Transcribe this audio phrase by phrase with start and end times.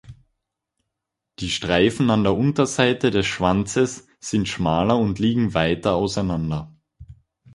[1.37, 6.75] Die Streifen an der Unterseite des Schwanzes sind schmaler und liegen weiter auseinander.